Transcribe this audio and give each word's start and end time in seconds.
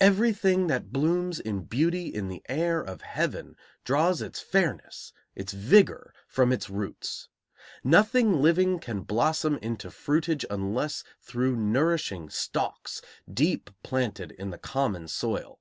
Everything 0.00 0.66
that 0.66 0.92
blooms 0.92 1.40
in 1.40 1.60
beauty 1.64 2.08
in 2.08 2.28
the 2.28 2.42
air 2.46 2.82
of 2.82 3.00
heaven 3.00 3.56
draws 3.84 4.20
its 4.20 4.38
fairness, 4.38 5.14
its 5.34 5.54
vigor, 5.54 6.12
from 6.26 6.52
its 6.52 6.68
roots. 6.68 7.28
Nothing 7.82 8.42
living 8.42 8.78
can 8.78 9.00
blossom 9.00 9.56
into 9.62 9.90
fruitage 9.90 10.44
unless 10.50 11.04
through 11.22 11.56
nourishing 11.56 12.28
stalks 12.28 13.00
deep 13.32 13.70
planted 13.82 14.32
in 14.32 14.50
the 14.50 14.58
common 14.58 15.08
soil. 15.08 15.58